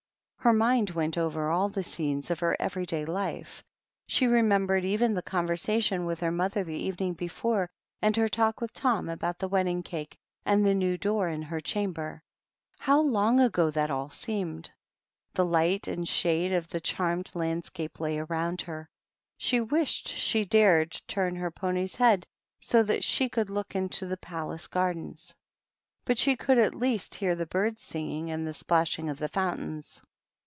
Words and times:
Her 0.43 0.53
mind 0.53 0.89
went 0.89 1.19
oyer 1.19 1.51
all 1.51 1.69
the 1.69 1.83
scenes 1.83 2.31
of 2.31 2.39
her 2.39 2.57
eyery 2.59 2.87
day 2.87 3.05
life. 3.05 3.63
She 4.07 4.25
remembered 4.25 4.83
eyen 4.83 5.13
the 5.13 5.21
conversation 5.21 6.07
with 6.07 6.19
her 6.21 6.31
mother 6.31 6.63
the 6.63 6.73
evening 6.79 7.13
before, 7.13 7.69
and 8.01 8.17
her 8.17 8.27
talk 8.27 8.59
with 8.59 8.73
Tom 8.73 9.07
about 9.07 9.37
the 9.37 9.47
wedding 9.47 9.83
cake, 9.83 10.17
and 10.43 10.65
the 10.65 10.73
new 10.73 10.97
door 10.97 11.29
in 11.29 11.43
her 11.43 11.59
chamber. 11.61 12.23
How 12.79 12.99
long 13.01 13.39
ago 13.39 13.69
that 13.69 13.91
all 13.91 14.09
seemed! 14.09 14.71
The 15.35 15.45
light 15.45 15.87
and 15.87 16.07
shade 16.07 16.53
of 16.53 16.69
the 16.69 16.79
charmed 16.81 17.29
landscape 17.35 17.99
lay 17.99 18.17
around 18.17 18.61
her; 18.61 18.89
she 19.37 19.61
wished 19.61 20.07
she 20.07 20.43
dared 20.43 20.99
turn 21.07 21.35
her 21.35 21.51
pony's 21.51 21.93
head 21.93 22.25
so 22.59 22.81
that 22.81 23.03
she 23.03 23.29
could 23.29 23.51
look 23.51 23.75
into 23.75 24.07
the 24.07 24.17
palace 24.17 24.65
gardens; 24.65 25.35
but 26.03 26.17
she 26.17 26.35
could 26.35 26.57
at 26.57 26.73
least 26.73 27.13
j 27.13 27.19
hear 27.27 27.35
the 27.35 27.45
birds 27.45 27.83
singing 27.83 28.31
and 28.31 28.47
the 28.47 28.55
splashing 28.55 29.07
of 29.07 29.19
the 29.19 29.27
J 29.27 29.33
fountains. 29.33 30.01